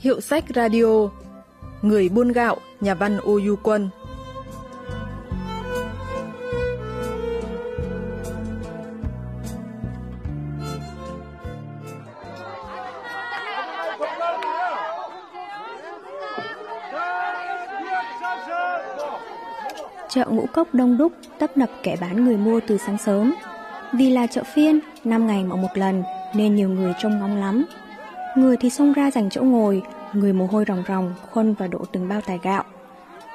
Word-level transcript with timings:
Hiệu 0.00 0.20
sách 0.20 0.44
radio 0.54 1.08
Người 1.82 2.08
buôn 2.08 2.32
gạo, 2.32 2.56
nhà 2.80 2.94
văn 2.94 3.18
Ô 3.18 3.40
Du 3.46 3.56
Quân 3.62 3.90
Chợ 20.08 20.24
ngũ 20.30 20.46
cốc 20.52 20.68
đông 20.72 20.98
đúc, 20.98 21.12
tấp 21.38 21.56
nập 21.56 21.70
kẻ 21.82 21.96
bán 22.00 22.24
người 22.24 22.36
mua 22.36 22.60
từ 22.66 22.78
sáng 22.86 22.98
sớm. 22.98 23.34
Vì 23.92 24.10
là 24.10 24.26
chợ 24.26 24.42
phiên, 24.54 24.80
năm 25.04 25.26
ngày 25.26 25.44
mở 25.44 25.56
một 25.56 25.68
lần, 25.74 26.02
nên 26.34 26.54
nhiều 26.54 26.68
người 26.68 26.92
trông 26.98 27.18
ngóng 27.18 27.36
lắm. 27.36 27.64
Người 28.36 28.56
thì 28.56 28.70
xông 28.70 28.92
ra 28.92 29.10
giành 29.10 29.30
chỗ 29.30 29.42
ngồi, 29.42 29.82
người 30.12 30.32
mồ 30.32 30.46
hôi 30.46 30.64
ròng 30.68 30.82
ròng, 30.88 31.14
khuân 31.30 31.54
và 31.54 31.66
đổ 31.66 31.78
từng 31.92 32.08
bao 32.08 32.20
tải 32.20 32.38
gạo. 32.42 32.64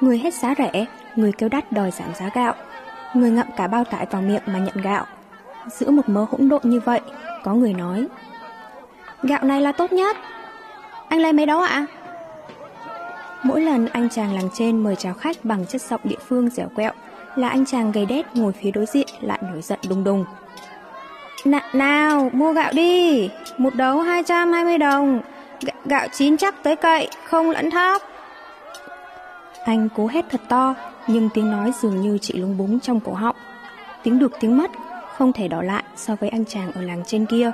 Người 0.00 0.18
hết 0.18 0.34
giá 0.34 0.54
rẻ, 0.58 0.86
người 1.16 1.32
kêu 1.32 1.48
đắt 1.48 1.72
đòi 1.72 1.90
giảm 1.90 2.14
giá 2.14 2.30
gạo. 2.34 2.54
Người 3.14 3.30
ngậm 3.30 3.46
cả 3.56 3.66
bao 3.66 3.84
tải 3.84 4.06
vào 4.10 4.22
miệng 4.22 4.42
mà 4.46 4.58
nhận 4.58 4.82
gạo. 4.82 5.06
Giữa 5.70 5.90
một 5.90 6.08
mớ 6.08 6.26
hỗn 6.30 6.48
độn 6.48 6.62
như 6.64 6.80
vậy, 6.80 7.00
có 7.44 7.54
người 7.54 7.74
nói 7.74 8.06
Gạo 9.22 9.44
này 9.44 9.60
là 9.60 9.72
tốt 9.72 9.92
nhất. 9.92 10.16
Anh 11.08 11.20
lấy 11.20 11.32
mấy 11.32 11.46
đó 11.46 11.62
ạ? 11.62 11.86
Mỗi 13.42 13.60
lần 13.60 13.86
anh 13.86 14.08
chàng 14.08 14.34
làng 14.34 14.48
trên 14.54 14.78
mời 14.78 14.96
chào 14.96 15.14
khách 15.14 15.44
bằng 15.44 15.66
chất 15.66 15.82
giọng 15.82 16.00
địa 16.04 16.18
phương 16.28 16.50
dẻo 16.50 16.68
quẹo 16.76 16.92
là 17.36 17.48
anh 17.48 17.66
chàng 17.66 17.92
gầy 17.92 18.06
đét 18.06 18.36
ngồi 18.36 18.52
phía 18.52 18.70
đối 18.70 18.86
diện 18.86 19.08
lại 19.20 19.38
nổi 19.42 19.62
giận 19.62 19.78
đùng 19.88 20.04
đùng. 20.04 20.24
N 21.46 21.54
nào, 21.72 22.30
mua 22.32 22.52
gạo 22.52 22.72
đi, 22.72 23.28
một 23.58 23.74
đấu 23.74 24.00
220 24.00 24.78
đồng, 24.78 25.20
G 25.60 25.68
gạo 25.84 26.08
chín 26.12 26.36
chắc 26.36 26.62
tới 26.62 26.76
cậy, 26.76 27.08
không 27.24 27.50
lẫn 27.50 27.70
thóc. 27.70 28.02
Anh 29.64 29.88
cố 29.96 30.06
hét 30.06 30.24
thật 30.30 30.40
to, 30.48 30.74
nhưng 31.08 31.28
tiếng 31.34 31.50
nói 31.50 31.72
dường 31.82 32.00
như 32.00 32.18
chỉ 32.18 32.34
lúng 32.34 32.56
búng 32.56 32.80
trong 32.80 33.00
cổ 33.00 33.12
họng. 33.12 33.36
Tiếng 34.02 34.18
được 34.18 34.32
tiếng 34.40 34.56
mất, 34.56 34.70
không 35.16 35.32
thể 35.32 35.48
đỏ 35.48 35.62
lại 35.62 35.84
so 35.96 36.16
với 36.20 36.28
anh 36.28 36.44
chàng 36.44 36.72
ở 36.72 36.82
làng 36.82 37.02
trên 37.06 37.26
kia. 37.26 37.52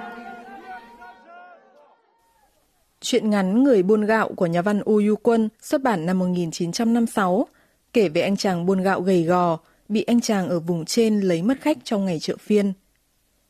Chuyện 3.00 3.30
ngắn 3.30 3.64
Người 3.64 3.82
buôn 3.82 4.06
gạo 4.06 4.28
của 4.36 4.46
nhà 4.46 4.62
văn 4.62 4.80
U 4.80 5.02
Du 5.02 5.14
Quân 5.16 5.48
xuất 5.60 5.82
bản 5.82 6.06
năm 6.06 6.18
1956 6.18 7.46
kể 7.92 8.08
về 8.08 8.20
anh 8.20 8.36
chàng 8.36 8.66
buôn 8.66 8.82
gạo 8.82 9.00
gầy 9.00 9.22
gò, 9.22 9.58
bị 9.88 10.02
anh 10.02 10.20
chàng 10.20 10.48
ở 10.48 10.60
vùng 10.60 10.84
trên 10.84 11.20
lấy 11.20 11.42
mất 11.42 11.60
khách 11.60 11.78
trong 11.84 12.04
ngày 12.04 12.18
chợ 12.18 12.36
phiên 12.40 12.72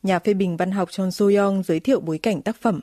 Nhà 0.04 0.20
phê 0.20 0.34
bình 0.34 0.58
văn 0.58 0.72
học 0.72 0.92
Chon 0.92 1.10
So-young 1.10 1.64
giới 1.64 1.80
thiệu 1.80 2.00
bối 2.00 2.18
cảnh 2.18 2.42
tác 2.42 2.56
phẩm. 2.56 2.82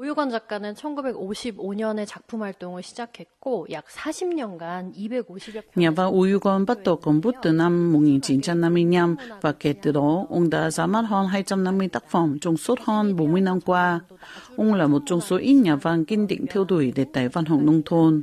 오유건 0.00 0.30
작가는 0.30 0.74
1955년에 0.74 2.06
작품 2.06 2.42
활동을 2.42 2.82
시작했고 2.84 3.66
약 3.72 3.84
40년간 3.86 4.92
250여 4.94 5.62
Nhà 5.74 5.90
văn 5.90 6.14
Uyugon 6.14 6.66
bắt 6.66 6.78
đầu 6.84 6.96
công 6.96 7.20
bút 7.20 7.34
từ 7.42 7.52
năm 7.52 7.92
1955 7.92 9.16
và 9.40 9.52
kể 9.52 9.72
từ 9.72 9.92
đó 9.92 10.26
ông 10.28 10.50
đã 10.50 10.70
ra 10.70 10.86
mắt 10.86 11.02
hơn 11.02 11.26
250 11.26 11.88
tác 11.88 12.10
phẩm 12.10 12.38
trong 12.40 12.56
suốt 12.56 12.78
hơn 12.84 13.16
40 13.16 13.40
năm 13.40 13.60
qua. 13.60 14.00
Ông 14.56 14.74
là 14.74 14.86
một 14.86 15.02
trong 15.06 15.20
số 15.20 15.36
ít 15.36 15.54
nhà 15.54 15.76
văn 15.76 16.04
kiên 16.04 16.26
định 16.26 16.46
theo 16.50 16.64
đuổi 16.64 16.92
đề 16.92 17.04
tài 17.12 17.28
văn 17.28 17.44
học 17.44 17.60
nông 17.62 17.82
thôn. 17.84 18.22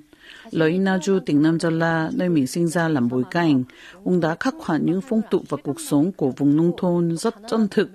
Lời 0.50 0.70
Inaju 0.72 1.20
tỉnh 1.26 1.42
Nam 1.42 1.60
Gia 1.60 1.70
La, 1.70 2.10
nơi 2.14 2.28
mình 2.28 2.46
sinh 2.46 2.68
ra 2.68 2.88
làm 2.88 3.08
bối 3.08 3.22
cảnh, 3.30 3.64
ông 4.04 4.20
đã 4.20 4.36
khắc 4.40 4.54
họa 4.60 4.78
những 4.78 5.00
phong 5.00 5.20
tục 5.30 5.42
và 5.48 5.56
cuộc 5.62 5.80
sống 5.80 6.12
của 6.12 6.32
vùng 6.36 6.56
nông 6.56 6.72
thôn 6.76 7.16
rất 7.16 7.34
chân 7.50 7.68
thực 7.70 7.90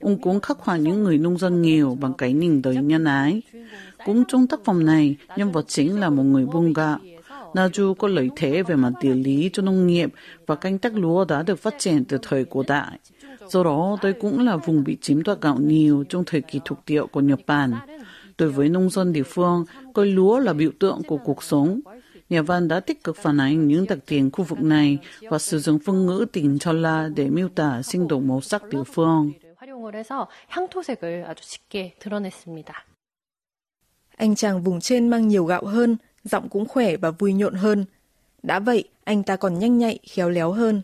Ông 0.00 0.18
cũng 0.22 0.40
khắc 0.40 0.58
họa 0.60 0.76
những 0.76 1.04
người 1.04 1.18
nông 1.18 1.38
dân 1.38 1.62
nghèo 1.62 1.96
bằng 2.00 2.14
cái 2.14 2.32
nhìn 2.32 2.62
đời 2.62 2.76
nhân 2.76 3.04
ái. 3.04 3.42
Cũng 4.04 4.24
trong 4.28 4.46
tác 4.46 4.64
phẩm 4.64 4.86
này, 4.86 5.16
nhân 5.36 5.52
vật 5.52 5.64
chính 5.68 6.00
là 6.00 6.10
một 6.10 6.22
người 6.22 6.46
buôn 6.46 6.72
gạo. 6.72 6.98
Naju 7.54 7.94
có 7.94 8.08
lợi 8.08 8.30
thế 8.36 8.62
về 8.62 8.74
mặt 8.74 8.92
địa 9.02 9.14
lý 9.14 9.50
cho 9.52 9.62
nông 9.62 9.86
nghiệp 9.86 10.12
và 10.46 10.54
canh 10.54 10.78
tác 10.78 10.94
lúa 10.94 11.24
đã 11.24 11.42
được 11.42 11.58
phát 11.58 11.74
triển 11.78 12.04
từ 12.04 12.18
thời 12.22 12.44
cổ 12.44 12.62
đại. 12.68 12.98
Do 13.48 13.64
đó, 13.64 13.96
đây 14.02 14.12
cũng 14.12 14.44
là 14.44 14.56
vùng 14.56 14.84
bị 14.84 14.96
chiếm 15.00 15.22
đoạt 15.22 15.40
gạo 15.40 15.58
nhiều 15.60 16.04
trong 16.08 16.24
thời 16.26 16.40
kỳ 16.40 16.60
thuộc 16.64 16.78
địa 16.86 17.02
của 17.06 17.20
Nhật 17.20 17.40
Bản. 17.46 17.72
Đối 18.38 18.50
với 18.50 18.68
nông 18.68 18.90
dân 18.90 19.12
địa 19.12 19.22
phương, 19.22 19.64
coi 19.94 20.06
lúa 20.06 20.38
là 20.38 20.52
biểu 20.52 20.70
tượng 20.78 21.02
của 21.06 21.16
cuộc 21.16 21.42
sống. 21.42 21.80
Nhà 22.28 22.42
văn 22.42 22.68
đã 22.68 22.80
tích 22.80 23.04
cực 23.04 23.16
phản 23.16 23.40
ánh 23.40 23.68
những 23.68 23.86
đặc 23.88 23.98
điểm 24.08 24.30
khu 24.30 24.44
vực 24.44 24.60
này 24.60 24.98
và 25.22 25.38
sử 25.38 25.58
dụng 25.58 25.78
phương 25.78 26.06
ngữ 26.06 26.26
tỉnh 26.32 26.58
Chola 26.58 27.08
để 27.14 27.30
miêu 27.30 27.48
tả 27.48 27.82
sinh 27.82 28.08
động 28.08 28.28
màu 28.28 28.40
sắc 28.40 28.68
địa 28.68 28.82
phương. 28.94 29.32
Anh 34.16 34.34
chàng 34.34 34.62
vùng 34.62 34.80
trên 34.80 35.08
mang 35.08 35.28
nhiều 35.28 35.44
gạo 35.44 35.64
hơn, 35.64 35.96
giọng 36.24 36.48
cũng 36.48 36.66
khỏe 36.66 36.96
và 36.96 37.10
vui 37.10 37.32
nhộn 37.32 37.54
hơn. 37.54 37.84
Đã 38.42 38.58
vậy, 38.58 38.84
anh 39.04 39.22
ta 39.22 39.36
còn 39.36 39.58
nhanh 39.58 39.78
nhạy, 39.78 39.98
khéo 40.10 40.30
léo 40.30 40.52
hơn. 40.52 40.82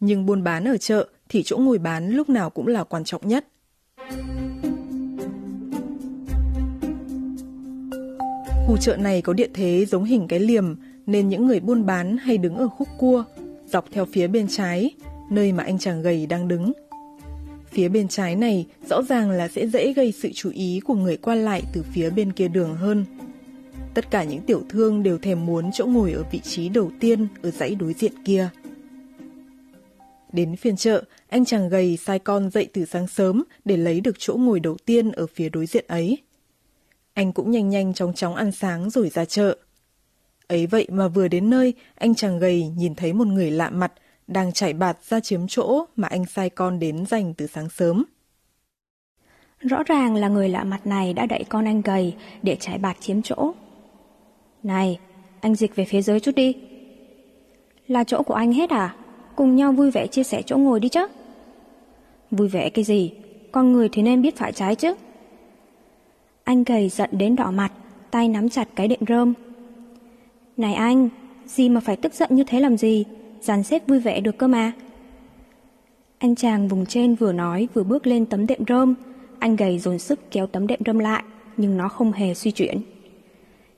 Nhưng 0.00 0.26
buôn 0.26 0.44
bán 0.44 0.64
ở 0.64 0.76
chợ 0.76 1.08
thì 1.28 1.42
chỗ 1.42 1.56
ngồi 1.58 1.78
bán 1.78 2.10
lúc 2.10 2.28
nào 2.28 2.50
cũng 2.50 2.66
là 2.66 2.84
quan 2.84 3.04
trọng 3.04 3.28
nhất. 3.28 3.46
Thank 3.98 4.28
you 4.40 4.47
Khu 8.68 8.76
chợ 8.76 8.96
này 8.96 9.22
có 9.22 9.32
địa 9.32 9.48
thế 9.54 9.86
giống 9.86 10.04
hình 10.04 10.28
cái 10.28 10.40
liềm 10.40 10.76
nên 11.06 11.28
những 11.28 11.46
người 11.46 11.60
buôn 11.60 11.86
bán 11.86 12.16
hay 12.16 12.38
đứng 12.38 12.56
ở 12.56 12.68
khúc 12.68 12.88
cua, 12.98 13.24
dọc 13.66 13.84
theo 13.90 14.04
phía 14.04 14.26
bên 14.26 14.48
trái, 14.48 14.90
nơi 15.30 15.52
mà 15.52 15.64
anh 15.64 15.78
chàng 15.78 16.02
gầy 16.02 16.26
đang 16.26 16.48
đứng. 16.48 16.72
Phía 17.70 17.88
bên 17.88 18.08
trái 18.08 18.36
này 18.36 18.66
rõ 18.88 19.02
ràng 19.02 19.30
là 19.30 19.48
sẽ 19.48 19.66
dễ 19.66 19.92
gây 19.92 20.12
sự 20.12 20.30
chú 20.34 20.50
ý 20.50 20.80
của 20.84 20.94
người 20.94 21.16
qua 21.16 21.34
lại 21.34 21.62
từ 21.72 21.82
phía 21.92 22.10
bên 22.10 22.32
kia 22.32 22.48
đường 22.48 22.76
hơn. 22.76 23.04
Tất 23.94 24.10
cả 24.10 24.24
những 24.24 24.40
tiểu 24.40 24.62
thương 24.68 25.02
đều 25.02 25.18
thèm 25.18 25.46
muốn 25.46 25.70
chỗ 25.72 25.86
ngồi 25.86 26.12
ở 26.12 26.24
vị 26.32 26.40
trí 26.40 26.68
đầu 26.68 26.90
tiên 27.00 27.26
ở 27.42 27.50
dãy 27.50 27.74
đối 27.74 27.92
diện 27.92 28.12
kia. 28.24 28.48
Đến 30.32 30.56
phiên 30.56 30.76
chợ, 30.76 31.02
anh 31.28 31.44
chàng 31.44 31.68
gầy 31.68 31.96
sai 31.96 32.18
con 32.18 32.50
dậy 32.50 32.68
từ 32.72 32.84
sáng 32.84 33.08
sớm 33.08 33.44
để 33.64 33.76
lấy 33.76 34.00
được 34.00 34.16
chỗ 34.18 34.34
ngồi 34.34 34.60
đầu 34.60 34.76
tiên 34.84 35.12
ở 35.12 35.26
phía 35.26 35.48
đối 35.48 35.66
diện 35.66 35.84
ấy. 35.88 36.18
Anh 37.18 37.32
cũng 37.32 37.50
nhanh 37.50 37.68
nhanh 37.70 37.94
chóng 37.94 38.12
chóng 38.12 38.34
ăn 38.34 38.52
sáng 38.52 38.90
rồi 38.90 39.08
ra 39.08 39.24
chợ. 39.24 39.56
Ấy 40.46 40.66
vậy 40.66 40.86
mà 40.90 41.08
vừa 41.08 41.28
đến 41.28 41.50
nơi, 41.50 41.74
anh 41.94 42.14
chàng 42.14 42.38
gầy 42.38 42.68
nhìn 42.76 42.94
thấy 42.94 43.12
một 43.12 43.26
người 43.26 43.50
lạ 43.50 43.70
mặt 43.70 43.92
đang 44.26 44.52
chạy 44.52 44.72
bạt 44.72 44.98
ra 45.08 45.20
chiếm 45.20 45.40
chỗ 45.48 45.84
mà 45.96 46.08
anh 46.08 46.24
sai 46.24 46.50
con 46.50 46.78
đến 46.78 47.06
dành 47.06 47.34
từ 47.34 47.46
sáng 47.46 47.68
sớm. 47.68 48.04
Rõ 49.60 49.82
ràng 49.82 50.14
là 50.14 50.28
người 50.28 50.48
lạ 50.48 50.64
mặt 50.64 50.86
này 50.86 51.12
đã 51.12 51.26
đẩy 51.26 51.44
con 51.48 51.64
anh 51.64 51.82
gầy 51.82 52.14
để 52.42 52.56
chạy 52.60 52.78
bạt 52.78 52.96
chiếm 53.00 53.22
chỗ. 53.22 53.52
Này, 54.62 54.98
anh 55.40 55.54
dịch 55.54 55.76
về 55.76 55.84
phía 55.84 56.02
dưới 56.02 56.20
chút 56.20 56.34
đi. 56.34 56.54
Là 57.86 58.04
chỗ 58.04 58.22
của 58.22 58.34
anh 58.34 58.52
hết 58.52 58.70
à? 58.70 58.94
Cùng 59.36 59.56
nhau 59.56 59.72
vui 59.72 59.90
vẻ 59.90 60.06
chia 60.06 60.24
sẻ 60.24 60.42
chỗ 60.46 60.56
ngồi 60.56 60.80
đi 60.80 60.88
chứ. 60.88 61.06
Vui 62.30 62.48
vẻ 62.48 62.68
cái 62.68 62.84
gì? 62.84 63.12
Con 63.52 63.72
người 63.72 63.88
thì 63.92 64.02
nên 64.02 64.22
biết 64.22 64.36
phải 64.36 64.52
trái 64.52 64.74
chứ. 64.74 64.94
Anh 66.48 66.64
gầy 66.64 66.88
giận 66.88 67.10
đến 67.12 67.36
đỏ 67.36 67.50
mặt, 67.50 67.72
tay 68.10 68.28
nắm 68.28 68.48
chặt 68.48 68.68
cái 68.74 68.88
đệm 68.88 69.00
rơm. 69.08 69.34
Này 70.56 70.74
anh, 70.74 71.08
gì 71.46 71.68
mà 71.68 71.80
phải 71.80 71.96
tức 71.96 72.14
giận 72.14 72.28
như 72.32 72.44
thế 72.44 72.60
làm 72.60 72.76
gì? 72.76 73.04
dàn 73.40 73.62
xếp 73.62 73.88
vui 73.88 74.00
vẻ 74.00 74.20
được 74.20 74.38
cơ 74.38 74.48
mà. 74.48 74.72
Anh 76.18 76.34
chàng 76.34 76.68
vùng 76.68 76.86
trên 76.86 77.14
vừa 77.14 77.32
nói 77.32 77.68
vừa 77.74 77.82
bước 77.82 78.06
lên 78.06 78.26
tấm 78.26 78.46
đệm 78.46 78.58
rơm, 78.68 78.94
anh 79.38 79.56
gầy 79.56 79.78
dồn 79.78 79.98
sức 79.98 80.30
kéo 80.30 80.46
tấm 80.46 80.66
đệm 80.66 80.78
rơm 80.86 80.98
lại, 80.98 81.22
nhưng 81.56 81.76
nó 81.76 81.88
không 81.88 82.12
hề 82.12 82.34
suy 82.34 82.50
chuyển. 82.50 82.80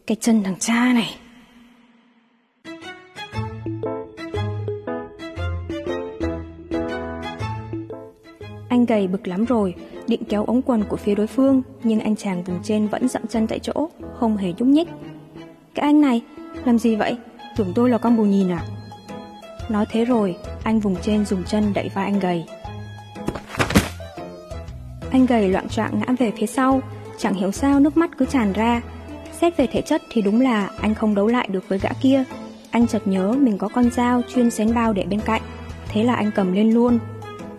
Cái 0.06 0.16
chân 0.20 0.42
thằng 0.42 0.56
cha 0.58 0.92
này. 0.92 1.16
Anh 8.68 8.86
gầy 8.86 9.06
bực 9.06 9.28
lắm 9.28 9.44
rồi, 9.44 9.74
định 10.10 10.24
kéo 10.28 10.44
ống 10.44 10.62
quần 10.62 10.84
của 10.84 10.96
phía 10.96 11.14
đối 11.14 11.26
phương, 11.26 11.62
nhưng 11.82 12.00
anh 12.00 12.16
chàng 12.16 12.44
vùng 12.44 12.62
trên 12.62 12.88
vẫn 12.88 13.08
dậm 13.08 13.26
chân 13.26 13.46
tại 13.46 13.58
chỗ, 13.58 13.88
không 14.18 14.36
hề 14.36 14.52
nhúc 14.58 14.68
nhích. 14.68 14.88
Cái 15.74 15.82
anh 15.82 16.00
này, 16.00 16.22
làm 16.64 16.78
gì 16.78 16.96
vậy? 16.96 17.16
Tưởng 17.56 17.72
tôi 17.74 17.90
là 17.90 17.98
con 17.98 18.16
bù 18.16 18.24
nhìn 18.24 18.48
à? 18.52 18.62
Nói 19.68 19.86
thế 19.90 20.04
rồi, 20.04 20.36
anh 20.62 20.80
vùng 20.80 20.96
trên 21.02 21.24
dùng 21.24 21.44
chân 21.44 21.72
đẩy 21.74 21.88
vai 21.94 22.04
anh 22.04 22.20
gầy. 22.20 22.44
Anh 25.10 25.26
gầy 25.26 25.48
loạn 25.48 25.68
trọng 25.68 26.00
ngã 26.00 26.14
về 26.18 26.32
phía 26.38 26.46
sau, 26.46 26.80
chẳng 27.18 27.34
hiểu 27.34 27.52
sao 27.52 27.80
nước 27.80 27.96
mắt 27.96 28.10
cứ 28.18 28.26
tràn 28.26 28.52
ra. 28.52 28.82
Xét 29.40 29.56
về 29.56 29.66
thể 29.66 29.82
chất 29.82 30.02
thì 30.10 30.22
đúng 30.22 30.40
là 30.40 30.70
anh 30.80 30.94
không 30.94 31.14
đấu 31.14 31.26
lại 31.26 31.48
được 31.50 31.68
với 31.68 31.78
gã 31.78 31.90
kia. 32.02 32.24
Anh 32.70 32.86
chợt 32.86 33.02
nhớ 33.04 33.32
mình 33.32 33.58
có 33.58 33.68
con 33.68 33.90
dao 33.90 34.22
chuyên 34.34 34.50
xén 34.50 34.74
bao 34.74 34.92
để 34.92 35.04
bên 35.10 35.20
cạnh, 35.20 35.42
thế 35.88 36.04
là 36.04 36.14
anh 36.14 36.30
cầm 36.34 36.52
lên 36.52 36.70
luôn. 36.70 36.98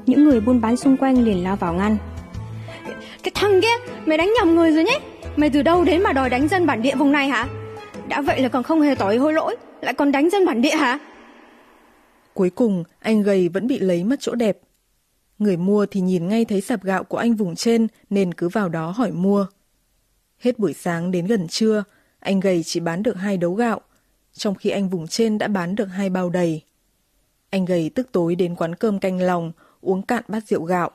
Những 0.05 0.23
người 0.23 0.41
buôn 0.41 0.61
bán 0.61 0.77
xung 0.77 0.97
quanh 0.97 1.23
liền 1.23 1.43
lao 1.43 1.55
vào 1.55 1.73
ngăn. 1.73 1.97
Thằng 3.41 3.61
kia, 3.61 3.91
mày 4.05 4.17
đánh 4.17 4.33
nhầm 4.37 4.55
người 4.55 4.71
rồi 4.71 4.83
nhé. 4.83 4.99
Mày 5.35 5.49
từ 5.49 5.61
đâu 5.61 5.83
đến 5.83 6.03
mà 6.03 6.13
đòi 6.13 6.29
đánh 6.29 6.47
dân 6.47 6.65
bản 6.65 6.81
địa 6.81 6.95
vùng 6.95 7.11
này 7.11 7.29
hả? 7.29 7.47
Đã 8.07 8.21
vậy 8.21 8.41
là 8.41 8.49
còn 8.49 8.63
không 8.63 8.81
hề 8.81 8.95
tỏ 8.95 9.13
hối 9.19 9.33
lỗi, 9.33 9.55
lại 9.81 9.93
còn 9.93 10.11
đánh 10.11 10.29
dân 10.29 10.45
bản 10.45 10.61
địa 10.61 10.75
hả? 10.75 10.99
Cuối 12.33 12.49
cùng, 12.49 12.83
anh 12.99 13.21
gầy 13.21 13.49
vẫn 13.49 13.67
bị 13.67 13.79
lấy 13.79 14.03
mất 14.03 14.15
chỗ 14.19 14.35
đẹp. 14.35 14.57
Người 15.39 15.57
mua 15.57 15.85
thì 15.85 16.01
nhìn 16.01 16.27
ngay 16.27 16.45
thấy 16.45 16.61
sạp 16.61 16.83
gạo 16.83 17.03
của 17.03 17.17
anh 17.17 17.35
vùng 17.35 17.55
trên 17.55 17.87
nên 18.09 18.33
cứ 18.33 18.49
vào 18.49 18.69
đó 18.69 18.91
hỏi 18.91 19.11
mua. 19.11 19.45
Hết 20.39 20.59
buổi 20.59 20.73
sáng 20.73 21.11
đến 21.11 21.25
gần 21.25 21.47
trưa, 21.47 21.83
anh 22.19 22.39
gầy 22.39 22.63
chỉ 22.65 22.79
bán 22.79 23.03
được 23.03 23.13
hai 23.13 23.37
đấu 23.37 23.53
gạo, 23.53 23.81
trong 24.33 24.55
khi 24.55 24.69
anh 24.69 24.89
vùng 24.89 25.07
trên 25.07 25.37
đã 25.37 25.47
bán 25.47 25.75
được 25.75 25.85
hai 25.85 26.09
bao 26.09 26.29
đầy. 26.29 26.61
Anh 27.49 27.65
gầy 27.65 27.91
tức 27.95 28.09
tối 28.11 28.35
đến 28.35 28.55
quán 28.55 28.75
cơm 28.75 28.99
canh 28.99 29.21
lòng, 29.21 29.51
uống 29.81 30.01
cạn 30.01 30.23
bát 30.27 30.47
rượu 30.47 30.63
gạo. 30.63 30.91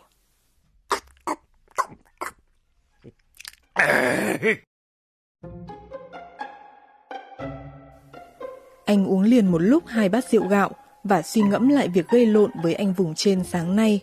Anh 8.87 9.07
uống 9.07 9.23
liền 9.23 9.47
một 9.47 9.59
lúc 9.59 9.87
hai 9.87 10.09
bát 10.09 10.25
rượu 10.31 10.49
gạo 10.49 10.71
và 11.05 11.23
suy 11.23 11.43
ngẫm 11.43 11.69
lại 11.69 11.89
việc 11.89 12.09
gây 12.09 12.27
lộn 12.27 12.51
với 12.63 12.75
anh 12.75 12.93
vùng 12.93 13.15
trên 13.15 13.45
sáng 13.45 13.77
nay. 13.77 14.01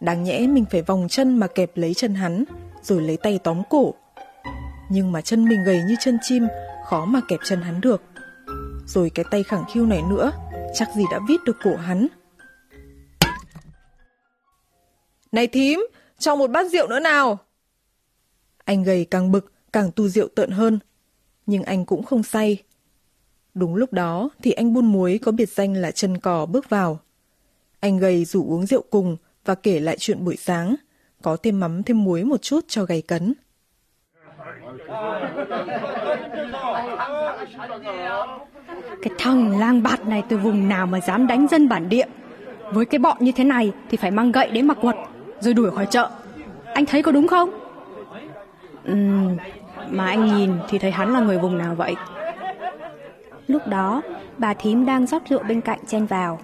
Đáng 0.00 0.24
nhẽ 0.24 0.46
mình 0.46 0.64
phải 0.70 0.82
vòng 0.82 1.06
chân 1.10 1.38
mà 1.38 1.46
kẹp 1.46 1.70
lấy 1.74 1.94
chân 1.94 2.14
hắn, 2.14 2.44
rồi 2.82 3.02
lấy 3.02 3.16
tay 3.16 3.38
tóm 3.44 3.62
cổ. 3.70 3.94
Nhưng 4.90 5.12
mà 5.12 5.20
chân 5.20 5.48
mình 5.48 5.64
gầy 5.64 5.82
như 5.88 5.96
chân 6.00 6.18
chim, 6.22 6.46
khó 6.84 7.04
mà 7.04 7.20
kẹp 7.28 7.40
chân 7.44 7.60
hắn 7.60 7.80
được. 7.80 8.02
Rồi 8.86 9.10
cái 9.14 9.24
tay 9.30 9.42
khẳng 9.42 9.64
khiu 9.72 9.86
này 9.86 10.02
nữa, 10.02 10.32
chắc 10.74 10.88
gì 10.96 11.04
đã 11.10 11.20
vít 11.28 11.40
được 11.44 11.56
cổ 11.64 11.76
hắn. 11.76 12.06
Này 15.32 15.46
thím, 15.46 15.80
cho 16.18 16.36
một 16.36 16.50
bát 16.50 16.66
rượu 16.70 16.88
nữa 16.88 17.00
nào. 17.00 17.38
Anh 18.66 18.82
gầy 18.82 19.06
càng 19.10 19.32
bực, 19.32 19.52
càng 19.72 19.90
tu 19.96 20.08
rượu 20.08 20.28
tợn 20.28 20.50
hơn. 20.50 20.78
Nhưng 21.46 21.62
anh 21.62 21.84
cũng 21.84 22.02
không 22.02 22.22
say. 22.22 22.62
Đúng 23.54 23.74
lúc 23.74 23.92
đó 23.92 24.30
thì 24.42 24.52
anh 24.52 24.74
buôn 24.74 24.86
muối 24.86 25.18
có 25.22 25.32
biệt 25.32 25.48
danh 25.48 25.74
là 25.74 25.90
chân 25.90 26.18
cò 26.18 26.46
bước 26.46 26.70
vào. 26.70 27.00
Anh 27.80 27.98
gầy 27.98 28.24
rủ 28.24 28.50
uống 28.50 28.66
rượu 28.66 28.82
cùng 28.90 29.16
và 29.44 29.54
kể 29.54 29.80
lại 29.80 29.96
chuyện 29.98 30.24
buổi 30.24 30.36
sáng, 30.36 30.74
có 31.22 31.36
thêm 31.36 31.60
mắm 31.60 31.82
thêm 31.82 32.04
muối 32.04 32.24
một 32.24 32.42
chút 32.42 32.64
cho 32.68 32.84
gầy 32.84 33.02
cấn. 33.02 33.34
Cái 39.02 39.14
thằng 39.18 39.58
lang 39.58 39.82
bạt 39.82 40.06
này 40.06 40.22
từ 40.28 40.36
vùng 40.36 40.68
nào 40.68 40.86
mà 40.86 41.00
dám 41.00 41.26
đánh 41.26 41.46
dân 41.50 41.68
bản 41.68 41.88
địa. 41.88 42.06
Với 42.72 42.84
cái 42.84 42.98
bọn 42.98 43.16
như 43.20 43.32
thế 43.32 43.44
này 43.44 43.72
thì 43.90 43.96
phải 43.96 44.10
mang 44.10 44.32
gậy 44.32 44.50
đến 44.50 44.66
mà 44.66 44.74
quật, 44.74 44.96
rồi 45.40 45.54
đuổi 45.54 45.70
khỏi 45.70 45.86
chợ. 45.90 46.10
Anh 46.74 46.86
thấy 46.86 47.02
có 47.02 47.12
đúng 47.12 47.28
không? 47.28 47.65
Um, 48.86 49.36
mà 49.90 50.06
anh 50.06 50.36
nhìn 50.36 50.52
thì 50.68 50.78
thấy 50.78 50.90
hắn 50.90 51.12
là 51.12 51.20
người 51.20 51.38
vùng 51.38 51.58
nào 51.58 51.74
vậy? 51.74 51.94
Lúc 53.46 53.66
đó, 53.66 54.02
bà 54.38 54.54
thím 54.54 54.86
đang 54.86 55.06
rót 55.06 55.22
rượu 55.28 55.42
bên 55.42 55.60
cạnh 55.60 55.78
chen 55.86 56.06
vào. 56.06 56.38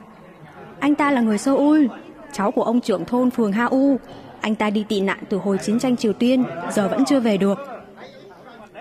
Anh 0.81 0.95
ta 0.95 1.11
là 1.11 1.21
người 1.21 1.39
Seoul, 1.39 1.87
cháu 2.33 2.51
của 2.51 2.63
ông 2.63 2.81
trưởng 2.81 3.05
thôn 3.05 3.31
phường 3.31 3.53
Ha 3.53 3.65
U. 3.65 3.99
Anh 4.41 4.55
ta 4.55 4.71
đi 4.71 4.85
tị 4.89 5.01
nạn 5.01 5.19
từ 5.29 5.37
hồi 5.37 5.59
chiến 5.59 5.79
tranh 5.79 5.97
Triều 5.97 6.13
Tiên, 6.13 6.45
giờ 6.71 6.89
vẫn 6.89 7.05
chưa 7.05 7.21
về 7.21 7.37
được. 7.37 7.59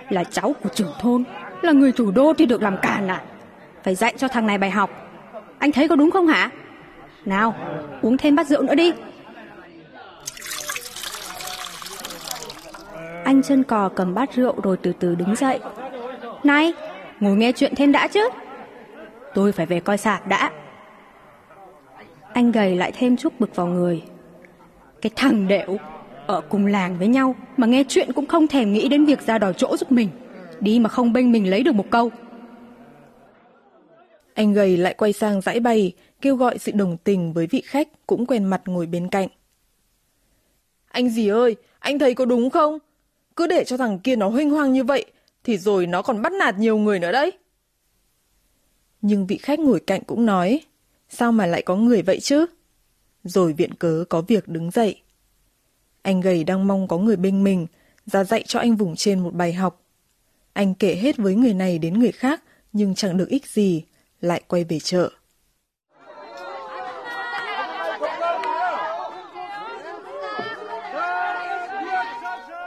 Là 0.09 0.23
cháu 0.23 0.55
của 0.63 0.69
trưởng 0.69 0.93
thôn, 0.99 1.23
là 1.61 1.71
người 1.71 1.91
thủ 1.91 2.11
đô 2.11 2.33
thì 2.37 2.45
được 2.45 2.61
làm 2.61 2.77
càn 2.81 3.07
à? 3.07 3.21
Phải 3.83 3.95
dạy 3.95 4.13
cho 4.17 4.27
thằng 4.27 4.47
này 4.47 4.57
bài 4.57 4.71
học. 4.71 4.89
Anh 5.57 5.71
thấy 5.71 5.87
có 5.87 5.95
đúng 5.95 6.11
không 6.11 6.27
hả? 6.27 6.49
Nào, 7.25 7.55
uống 8.01 8.17
thêm 8.17 8.35
bát 8.35 8.47
rượu 8.47 8.61
nữa 8.61 8.75
đi. 8.75 8.93
Anh 13.31 13.43
chân 13.43 13.63
cò 13.63 13.89
cầm 13.89 14.13
bát 14.13 14.33
rượu 14.35 14.61
rồi 14.61 14.77
từ 14.77 14.93
từ 14.99 15.15
đứng 15.15 15.35
dậy. 15.35 15.59
Này, 16.43 16.73
ngồi 17.19 17.35
nghe 17.35 17.51
chuyện 17.51 17.75
thêm 17.75 17.91
đã 17.91 18.07
chứ. 18.07 18.29
Tôi 19.33 19.51
phải 19.51 19.65
về 19.65 19.79
coi 19.79 19.97
sạp 19.97 20.27
đã. 20.27 20.51
Anh 22.33 22.51
gầy 22.51 22.75
lại 22.75 22.91
thêm 22.91 23.17
chút 23.17 23.33
bực 23.39 23.55
vào 23.55 23.67
người. 23.67 24.03
Cái 25.01 25.11
thằng 25.15 25.47
đẻo, 25.47 25.77
ở 26.27 26.41
cùng 26.41 26.65
làng 26.65 26.97
với 26.97 27.07
nhau 27.07 27.35
mà 27.57 27.67
nghe 27.67 27.83
chuyện 27.87 28.13
cũng 28.13 28.25
không 28.25 28.47
thèm 28.47 28.73
nghĩ 28.73 28.89
đến 28.89 29.05
việc 29.05 29.21
ra 29.21 29.37
đòi 29.37 29.53
chỗ 29.57 29.77
giúp 29.77 29.91
mình. 29.91 30.09
Đi 30.59 30.79
mà 30.79 30.89
không 30.89 31.13
bênh 31.13 31.31
mình 31.31 31.49
lấy 31.49 31.63
được 31.63 31.75
một 31.75 31.85
câu. 31.89 32.11
Anh 34.33 34.53
gầy 34.53 34.77
lại 34.77 34.93
quay 34.93 35.13
sang 35.13 35.41
dãy 35.41 35.59
bày, 35.59 35.91
kêu 36.21 36.35
gọi 36.35 36.57
sự 36.57 36.71
đồng 36.75 36.97
tình 36.97 37.33
với 37.33 37.47
vị 37.47 37.61
khách 37.65 37.87
cũng 38.07 38.25
quen 38.25 38.43
mặt 38.43 38.61
ngồi 38.65 38.85
bên 38.85 39.07
cạnh. 39.07 39.27
Anh 40.91 41.09
gì 41.09 41.27
ơi, 41.27 41.55
anh 41.79 41.99
thấy 41.99 42.13
có 42.13 42.25
đúng 42.25 42.49
không? 42.49 42.79
Cứ 43.41 43.47
để 43.47 43.63
cho 43.63 43.77
thằng 43.77 43.99
kia 43.99 44.15
nó 44.15 44.29
huynh 44.29 44.49
hoang 44.49 44.73
như 44.73 44.83
vậy, 44.83 45.05
thì 45.43 45.57
rồi 45.57 45.87
nó 45.87 46.01
còn 46.01 46.21
bắt 46.21 46.31
nạt 46.33 46.57
nhiều 46.57 46.77
người 46.77 46.99
nữa 46.99 47.11
đấy. 47.11 47.31
Nhưng 49.01 49.27
vị 49.27 49.37
khách 49.37 49.59
ngồi 49.59 49.79
cạnh 49.79 50.03
cũng 50.03 50.25
nói, 50.25 50.61
sao 51.09 51.31
mà 51.31 51.45
lại 51.45 51.61
có 51.61 51.75
người 51.75 52.01
vậy 52.01 52.19
chứ? 52.19 52.45
Rồi 53.23 53.53
viện 53.53 53.73
cớ 53.73 54.03
có 54.09 54.21
việc 54.21 54.47
đứng 54.47 54.71
dậy. 54.71 55.01
Anh 56.01 56.21
gầy 56.21 56.43
đang 56.43 56.67
mong 56.67 56.87
có 56.87 56.97
người 56.97 57.15
bên 57.15 57.43
mình, 57.43 57.67
ra 58.05 58.23
dạy 58.23 58.43
cho 58.47 58.59
anh 58.59 58.75
vùng 58.75 58.95
trên 58.95 59.19
một 59.19 59.33
bài 59.33 59.53
học. 59.53 59.81
Anh 60.53 60.73
kể 60.73 60.95
hết 60.95 61.17
với 61.17 61.35
người 61.35 61.53
này 61.53 61.79
đến 61.79 61.99
người 61.99 62.11
khác, 62.11 62.43
nhưng 62.73 62.95
chẳng 62.95 63.17
được 63.17 63.29
ích 63.29 63.45
gì, 63.45 63.83
lại 64.21 64.41
quay 64.47 64.63
về 64.63 64.79
chợ. 64.79 65.11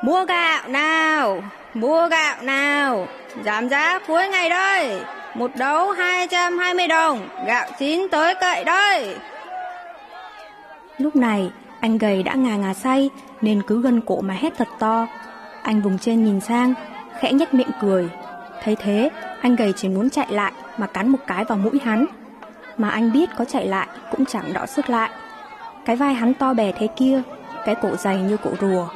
Mua 0.05 0.25
gạo 0.25 0.69
nào, 0.69 1.43
mua 1.75 2.09
gạo 2.09 2.37
nào, 2.43 3.07
giảm 3.45 3.69
giá 3.69 3.99
cuối 4.07 4.29
ngày 4.29 4.49
đây. 4.49 5.01
Một 5.35 5.51
đấu 5.57 5.91
220 5.91 6.87
đồng, 6.87 7.29
gạo 7.47 7.67
chín 7.79 8.09
tới 8.11 8.35
cậy 8.41 8.65
đây. 8.65 9.17
Lúc 10.99 11.17
này, 11.17 11.51
anh 11.81 11.99
gầy 11.99 12.23
đã 12.23 12.35
ngà 12.35 12.57
ngà 12.57 12.75
say 12.75 13.11
nên 13.41 13.63
cứ 13.67 13.83
gân 13.83 14.01
cổ 14.01 14.21
mà 14.21 14.35
hét 14.35 14.53
thật 14.59 14.69
to. 14.79 15.07
Anh 15.63 15.83
vùng 15.83 15.99
trên 15.99 16.25
nhìn 16.25 16.41
sang, 16.41 16.75
khẽ 17.21 17.33
nhếch 17.33 17.55
miệng 17.55 17.71
cười. 17.81 18.09
Thấy 18.63 18.77
thế, 18.77 19.11
anh 19.41 19.57
gầy 19.57 19.73
chỉ 19.77 19.89
muốn 19.89 20.11
chạy 20.11 20.27
lại 20.31 20.53
mà 20.79 20.87
cắn 20.87 21.09
một 21.09 21.19
cái 21.27 21.45
vào 21.45 21.59
mũi 21.59 21.81
hắn. 21.85 22.07
Mà 22.79 22.91
anh 22.91 23.13
biết 23.13 23.31
có 23.37 23.45
chạy 23.45 23.67
lại 23.67 23.89
cũng 24.11 24.25
chẳng 24.25 24.53
đỏ 24.53 24.67
sức 24.67 24.91
lại. 24.91 25.11
Cái 25.85 25.97
vai 25.97 26.15
hắn 26.15 26.35
to 26.35 26.55
bè 26.55 26.73
thế 26.73 26.87
kia, 26.97 27.23
cái 27.65 27.75
cổ 27.75 27.97
dày 27.97 28.17
như 28.17 28.37
cổ 28.37 28.51
rùa, 28.61 28.89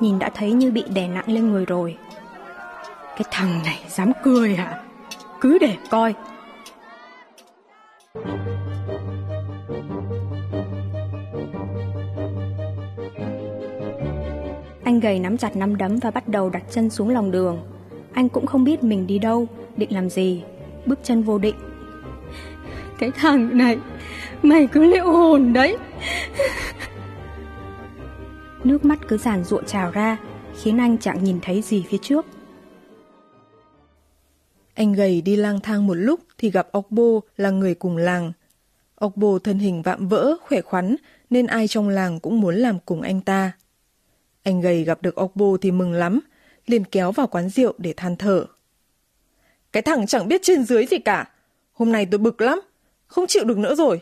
nhìn 0.00 0.18
đã 0.18 0.30
thấy 0.34 0.52
như 0.52 0.70
bị 0.70 0.84
đè 0.94 1.08
nặng 1.08 1.24
lên 1.26 1.52
người 1.52 1.64
rồi. 1.66 1.96
Cái 3.16 3.24
thằng 3.30 3.60
này 3.64 3.80
dám 3.88 4.12
cười 4.22 4.54
hả? 4.54 4.82
Cứ 5.40 5.58
để 5.58 5.76
coi. 5.90 6.14
Anh 14.84 15.00
gầy 15.00 15.18
nắm 15.18 15.36
chặt 15.36 15.56
nắm 15.56 15.76
đấm 15.76 15.98
và 15.98 16.10
bắt 16.10 16.28
đầu 16.28 16.50
đặt 16.50 16.62
chân 16.70 16.90
xuống 16.90 17.08
lòng 17.08 17.30
đường. 17.30 17.58
Anh 18.12 18.28
cũng 18.28 18.46
không 18.46 18.64
biết 18.64 18.82
mình 18.82 19.06
đi 19.06 19.18
đâu, 19.18 19.46
định 19.76 19.94
làm 19.94 20.10
gì. 20.10 20.42
Bước 20.86 20.98
chân 21.02 21.22
vô 21.22 21.38
định. 21.38 21.54
Cái 22.98 23.10
thằng 23.10 23.58
này, 23.58 23.78
mày 24.42 24.66
cứ 24.66 24.84
liệu 24.84 25.12
hồn 25.12 25.52
đấy. 25.52 25.76
Nước 28.64 28.84
mắt 28.84 28.98
cứ 29.08 29.18
giàn 29.18 29.44
ruộng 29.44 29.64
trào 29.66 29.90
ra, 29.90 30.18
khiến 30.62 30.78
anh 30.78 30.98
chẳng 30.98 31.24
nhìn 31.24 31.38
thấy 31.42 31.62
gì 31.62 31.84
phía 31.88 31.98
trước. 32.02 32.26
Anh 34.74 34.92
gầy 34.92 35.20
đi 35.20 35.36
lang 35.36 35.60
thang 35.60 35.86
một 35.86 35.94
lúc 35.94 36.20
thì 36.38 36.50
gặp 36.50 36.68
Okbo 36.72 37.02
là 37.36 37.50
người 37.50 37.74
cùng 37.74 37.96
làng. 37.96 38.32
Okbo 38.94 39.38
thân 39.44 39.58
hình 39.58 39.82
vạm 39.82 40.08
vỡ, 40.08 40.36
khỏe 40.40 40.60
khoắn, 40.60 40.96
nên 41.30 41.46
ai 41.46 41.68
trong 41.68 41.88
làng 41.88 42.20
cũng 42.20 42.40
muốn 42.40 42.54
làm 42.54 42.78
cùng 42.86 43.02
anh 43.02 43.20
ta. 43.20 43.52
Anh 44.42 44.60
gầy 44.60 44.84
gặp 44.84 45.02
được 45.02 45.16
Okbo 45.16 45.46
thì 45.60 45.70
mừng 45.70 45.92
lắm, 45.92 46.20
liền 46.66 46.84
kéo 46.84 47.12
vào 47.12 47.26
quán 47.26 47.48
rượu 47.48 47.74
để 47.78 47.94
than 47.96 48.16
thở. 48.16 48.46
Cái 49.72 49.82
thằng 49.82 50.06
chẳng 50.06 50.28
biết 50.28 50.40
trên 50.44 50.64
dưới 50.64 50.86
gì 50.86 50.98
cả. 50.98 51.30
Hôm 51.72 51.92
nay 51.92 52.06
tôi 52.06 52.18
bực 52.18 52.40
lắm, 52.40 52.60
không 53.06 53.26
chịu 53.26 53.44
được 53.44 53.58
nữa 53.58 53.74
rồi. 53.74 54.00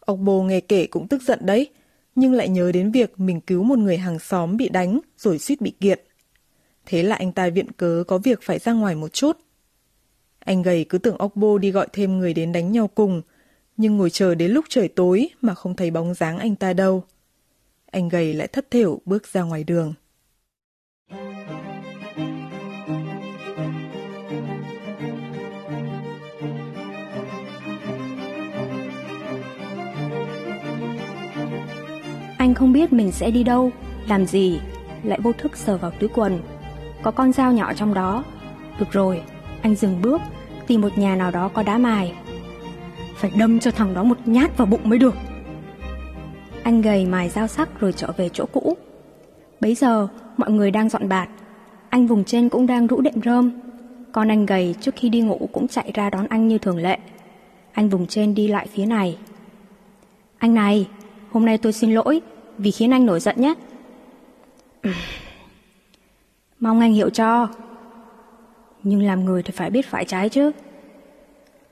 Okbo 0.00 0.32
nghe 0.32 0.60
kể 0.60 0.86
cũng 0.86 1.08
tức 1.08 1.22
giận 1.22 1.38
đấy, 1.42 1.70
nhưng 2.14 2.32
lại 2.32 2.48
nhớ 2.48 2.72
đến 2.72 2.92
việc 2.92 3.20
mình 3.20 3.40
cứu 3.40 3.62
một 3.62 3.78
người 3.78 3.96
hàng 3.96 4.18
xóm 4.18 4.56
bị 4.56 4.68
đánh 4.68 5.00
rồi 5.18 5.38
suýt 5.38 5.60
bị 5.60 5.72
kiện. 5.80 5.98
Thế 6.86 7.02
là 7.02 7.16
anh 7.16 7.32
ta 7.32 7.48
viện 7.48 7.72
cớ 7.72 8.04
có 8.06 8.18
việc 8.18 8.42
phải 8.42 8.58
ra 8.58 8.72
ngoài 8.72 8.94
một 8.94 9.12
chút. 9.12 9.38
Anh 10.38 10.62
gầy 10.62 10.84
cứ 10.88 10.98
tưởng 10.98 11.18
Okbo 11.18 11.58
đi 11.58 11.70
gọi 11.70 11.86
thêm 11.92 12.18
người 12.18 12.34
đến 12.34 12.52
đánh 12.52 12.72
nhau 12.72 12.88
cùng, 12.88 13.22
nhưng 13.76 13.96
ngồi 13.96 14.10
chờ 14.10 14.34
đến 14.34 14.50
lúc 14.50 14.64
trời 14.68 14.88
tối 14.88 15.28
mà 15.40 15.54
không 15.54 15.76
thấy 15.76 15.90
bóng 15.90 16.14
dáng 16.14 16.38
anh 16.38 16.56
ta 16.56 16.72
đâu. 16.72 17.04
Anh 17.90 18.08
gầy 18.08 18.34
lại 18.34 18.48
thất 18.48 18.70
thểu 18.70 19.00
bước 19.04 19.26
ra 19.26 19.42
ngoài 19.42 19.64
đường. 19.64 19.94
Không 32.58 32.72
biết 32.72 32.92
mình 32.92 33.12
sẽ 33.12 33.30
đi 33.30 33.44
đâu, 33.44 33.70
làm 34.08 34.26
gì, 34.26 34.60
lại 35.02 35.20
vô 35.22 35.32
thức 35.32 35.56
sờ 35.56 35.76
vào 35.76 35.90
túi 35.90 36.08
quần. 36.08 36.40
Có 37.02 37.10
con 37.10 37.32
dao 37.32 37.52
nhỏ 37.52 37.72
trong 37.72 37.94
đó. 37.94 38.24
Được 38.78 38.92
rồi, 38.92 39.22
anh 39.62 39.74
dừng 39.74 40.02
bước, 40.02 40.20
tìm 40.66 40.80
một 40.80 40.98
nhà 40.98 41.16
nào 41.16 41.30
đó 41.30 41.48
có 41.54 41.62
đá 41.62 41.78
mài. 41.78 42.14
Phải 43.14 43.30
đâm 43.36 43.58
cho 43.58 43.70
thằng 43.70 43.94
đó 43.94 44.02
một 44.02 44.18
nhát 44.24 44.56
vào 44.56 44.66
bụng 44.66 44.80
mới 44.84 44.98
được. 44.98 45.14
Anh 46.62 46.82
gầy 46.82 47.06
mài 47.06 47.28
dao 47.28 47.46
sắc 47.46 47.80
rồi 47.80 47.92
trở 47.92 48.12
về 48.16 48.28
chỗ 48.28 48.46
cũ. 48.52 48.76
Bấy 49.60 49.74
giờ, 49.74 50.08
mọi 50.36 50.50
người 50.50 50.70
đang 50.70 50.88
dọn 50.88 51.08
bạt. 51.08 51.28
anh 51.88 52.06
vùng 52.06 52.24
trên 52.24 52.48
cũng 52.48 52.66
đang 52.66 52.86
rũ 52.86 53.00
đệm 53.00 53.22
rơm. 53.24 53.60
Con 54.12 54.28
anh 54.28 54.46
gầy 54.46 54.74
trước 54.80 54.94
khi 54.96 55.08
đi 55.08 55.20
ngủ 55.20 55.48
cũng 55.52 55.68
chạy 55.68 55.90
ra 55.94 56.10
đón 56.10 56.26
anh 56.28 56.48
như 56.48 56.58
thường 56.58 56.78
lệ. 56.78 56.98
Anh 57.72 57.88
vùng 57.88 58.06
trên 58.06 58.34
đi 58.34 58.48
lại 58.48 58.66
phía 58.72 58.86
này. 58.86 59.18
Anh 60.38 60.54
này, 60.54 60.88
hôm 61.32 61.46
nay 61.46 61.58
tôi 61.58 61.72
xin 61.72 61.92
lỗi 61.92 62.20
vì 62.58 62.70
khiến 62.70 62.90
anh 62.90 63.06
nổi 63.06 63.20
giận 63.20 63.36
nhé. 63.38 63.54
Mong 66.60 66.80
anh 66.80 66.92
hiểu 66.92 67.10
cho. 67.10 67.48
Nhưng 68.82 69.02
làm 69.02 69.24
người 69.24 69.42
thì 69.42 69.52
phải 69.52 69.70
biết 69.70 69.86
phải 69.86 70.04
trái 70.04 70.28
chứ. 70.28 70.52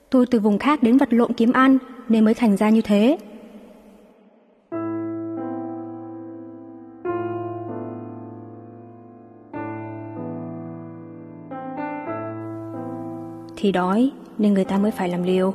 Tôi 0.09 0.25
từ 0.25 0.39
vùng 0.39 0.59
khác 0.59 0.83
đến 0.83 0.97
vật 0.97 1.13
lộn 1.13 1.33
kiếm 1.33 1.51
ăn 1.51 1.77
nên 2.09 2.25
mới 2.25 2.33
thành 2.33 2.57
ra 2.57 2.69
như 2.69 2.81
thế. 2.81 3.17
Thì 13.55 13.71
đói 13.71 14.11
nên 14.37 14.53
người 14.53 14.65
ta 14.65 14.77
mới 14.77 14.91
phải 14.91 15.09
làm 15.09 15.23
liều. 15.23 15.53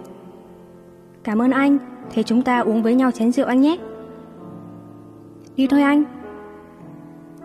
Cảm 1.25 1.43
ơn 1.43 1.51
anh, 1.51 1.79
thế 2.11 2.23
chúng 2.23 2.43
ta 2.43 2.59
uống 2.59 2.83
với 2.83 2.95
nhau 2.95 3.11
chén 3.11 3.33
rượu 3.33 3.47
anh 3.47 3.61
nhé. 3.61 3.77
Đi 5.56 5.68
thôi 5.68 5.82
anh. 5.82 6.04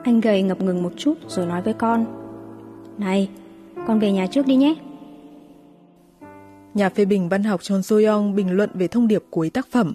Anh 0.04 0.20
gầy 0.20 0.42
ngập 0.42 0.60
ngừng 0.60 0.82
một 0.82 0.92
chút 0.96 1.14
rồi 1.28 1.46
nói 1.46 1.62
với 1.62 1.74
con. 1.74 2.06
Này, 2.98 3.28
con 3.86 3.98
về 3.98 4.12
nhà 4.12 4.26
trước 4.26 4.46
đi 4.46 4.56
nhé. 4.56 4.74
Nhà 6.74 6.88
phê 6.88 7.04
bình 7.04 7.28
văn 7.28 7.42
học 7.42 7.62
Chon 7.62 7.82
Soyoung 7.82 8.34
bình 8.34 8.50
luận 8.50 8.70
về 8.74 8.88
thông 8.88 9.08
điệp 9.08 9.22
cuối 9.30 9.50
tác 9.50 9.66
phẩm. 9.70 9.94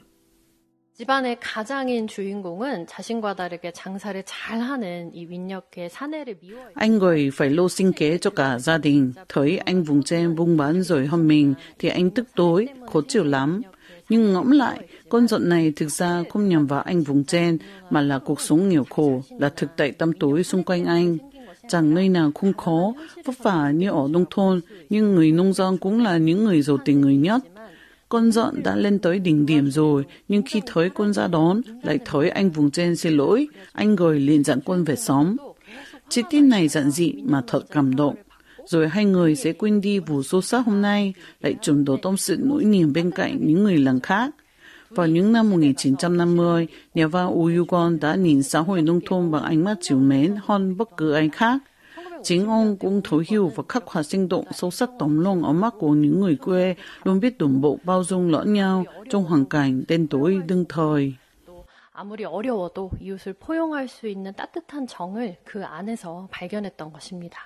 집안의 0.98 1.38
가장인 1.40 2.08
주인공은 2.08 2.88
자신과 2.88 3.36
다르게 3.36 3.72
장사를 3.72 4.24
잘하는 4.26 5.12
이 5.14 5.28
윗녀의 5.28 5.92
사내를 5.92 6.40
미워해요. 6.42 6.72
Anh 6.74 6.98
người 6.98 7.30
phải 7.32 7.50
lô 7.50 7.70
sinh 7.70 7.94
kế 7.94 8.18
cho 8.18 8.30
cả 8.30 8.60
gia 8.60 8.78
đình. 8.78 9.14
Thấy 9.30 9.58
anh 9.58 9.84
vùng 9.84 10.04
trên 10.04 10.36
buôn 10.36 10.58
bán 10.58 10.84
rồi 10.84 11.08
hâm 11.08 11.28
mình 11.28 11.54
thì 11.80 11.90
anh 11.90 12.10
tức 12.10 12.28
tối, 12.36 12.68
khó 12.94 13.02
chịu 13.08 13.24
lắm. 13.24 13.62
Nhưng 14.13 14.33
ngẫm 14.33 14.51
lại, 14.51 14.87
con 15.09 15.29
giận 15.29 15.49
này 15.49 15.73
thực 15.77 15.91
ra 15.91 16.23
không 16.31 16.49
nhằm 16.49 16.67
vào 16.67 16.81
anh 16.81 17.03
vùng 17.03 17.25
trên 17.25 17.59
mà 17.91 18.01
là 18.01 18.19
cuộc 18.19 18.41
sống 18.41 18.69
nghèo 18.69 18.85
khổ, 18.91 19.23
là 19.39 19.49
thực 19.49 19.71
tại 19.77 19.93
tâm 19.93 20.13
tối 20.13 20.45
xung 20.45 20.63
quanh 20.63 20.85
anh. 20.85 21.19
Chẳng 21.69 21.95
nơi 21.95 22.09
nào 22.09 22.31
không 22.35 22.53
khó, 22.53 22.93
vất 23.25 23.43
vả 23.43 23.71
như 23.71 23.91
ở 23.91 24.09
nông 24.11 24.25
thôn, 24.31 24.61
nhưng 24.91 25.15
người 25.15 25.33
nông 25.33 25.53
dân 25.53 25.79
cũng 25.79 26.03
là 26.03 26.19
những 26.19 26.45
người 26.45 26.63
giàu 26.63 26.79
tình 26.85 27.01
người 27.01 27.17
nhất. 27.17 27.43
Con 28.09 28.33
giận 28.33 28.63
đã 28.63 28.77
lên 28.77 28.99
tới 28.99 29.19
đỉnh 29.19 29.47
điểm 29.47 29.71
rồi, 29.71 30.05
nhưng 30.29 30.43
khi 30.47 30.61
thấy 30.67 30.91
con 30.91 31.13
ra 31.13 31.27
đón, 31.27 31.61
lại 31.83 31.99
thấy 32.05 32.31
anh 32.31 32.51
vùng 32.51 32.71
trên 32.71 32.97
xin 32.97 33.13
lỗi, 33.13 33.49
anh 33.73 33.97
rồi 33.97 34.21
liền 34.21 34.45
dặn 34.45 34.61
con 34.65 34.85
về 34.85 34.97
xóm. 34.97 35.37
Chi 36.09 36.23
tiết 36.31 36.41
này 36.41 36.69
giản 36.69 36.91
dị 36.91 37.15
mà 37.25 37.43
thật 37.47 37.63
cảm 37.71 37.97
động 37.97 38.15
Rồi 38.66 38.88
hai 38.88 39.06
người 39.06 39.36
sẽ 39.36 39.54
quên 39.54 39.82
đi 39.82 40.00
vụ 40.00 40.24
xô 40.24 40.42
xát 40.42 40.66
hôm 40.66 40.82
nay, 40.82 41.14
lại 41.42 41.56
chuẩn 41.62 41.86
đổ 41.86 41.98
tâm 41.98 42.18
sự 42.18 42.38
nỗi 42.40 42.64
niềm 42.64 42.94
bên 42.94 43.12
cạnh 43.12 43.38
những 43.42 43.64
người 43.64 43.78
làng 43.78 44.00
khác. 44.00 44.36
Vào 44.90 45.08
những 45.08 45.32
năm 45.32 45.50
1950, 45.50 46.68
nhà 46.94 47.08
văn 47.08 47.28
U 47.28 47.46
Yugon 47.46 48.00
đã 48.00 48.16
nhìn 48.16 48.44
xã 48.44 48.60
hội 48.60 48.82
nông 48.82 49.00
thôn 49.06 49.32
bằng 49.32 49.44
ánh 49.44 49.64
mắt 49.64 49.78
chiều 49.82 49.98
mến 49.98 50.36
hơn 50.44 50.78
bất 50.78 50.98
cứ 50.98 51.14
ai 51.14 51.30
khác. 51.30 51.62
Chính 52.24 52.48
ông 52.48 52.78
cũng 52.78 53.02
thấu 53.04 53.24
hiểu 53.28 53.52
và 53.56 53.64
khắc 53.70 53.88
họa 53.88 54.04
sinh 54.04 54.30
động 54.30 54.46
sâu 54.52 54.72
sắc 54.72 54.90
tấm 55.00 55.20
lòng 55.20 55.44
ở 55.44 55.54
mắt 55.54 55.74
của 55.80 55.90
những 55.90 56.22
người 56.22 56.36
quê 56.36 56.76
luôn 57.04 57.20
biết 57.20 57.38
đồng 57.38 57.62
bộ 57.62 57.80
bao 57.84 58.04
dung 58.04 58.32
lẫn 58.32 58.54
nhau 58.54 58.86
trong 59.10 59.24
hoàn 59.24 59.46
cảnh 59.46 59.84
đen 59.88 60.08
tối 60.08 60.42
đương 60.48 60.66
thời. 60.70 61.14
또 61.46 61.66
아무리 61.94 62.26
어려워도 62.26 62.92
이웃을 63.02 63.34
포용할 63.34 63.88
수 63.88 64.08
있는 64.08 64.34
따뜻한 64.34 64.86
정을 64.86 65.38
그 65.46 65.66
안에서 65.66 66.28
발견했던 66.32 66.92
것입니다. 66.92 67.40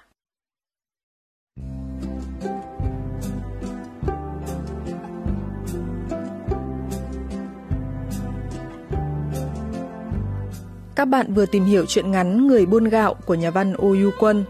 Các 10.96 11.04
bạn 11.04 11.34
vừa 11.34 11.46
tìm 11.46 11.64
hiểu 11.64 11.86
chuyện 11.86 12.10
ngắn 12.10 12.46
Người 12.46 12.66
buôn 12.66 12.84
gạo 12.84 13.14
của 13.14 13.34
nhà 13.34 13.50
văn 13.50 13.72
Ô 13.72 13.88
Yu 13.88 14.10
Quân. 14.18 14.44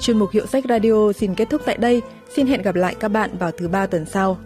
Chuyên 0.00 0.18
mục 0.18 0.30
Hiệu 0.30 0.46
sách 0.46 0.64
Radio 0.68 1.12
xin 1.12 1.34
kết 1.34 1.50
thúc 1.50 1.62
tại 1.66 1.76
đây. 1.76 2.02
Xin 2.36 2.46
hẹn 2.46 2.62
gặp 2.62 2.74
lại 2.74 2.94
các 3.00 3.08
bạn 3.08 3.30
vào 3.38 3.50
thứ 3.50 3.68
ba 3.68 3.86
tuần 3.86 4.06
sau. 4.06 4.38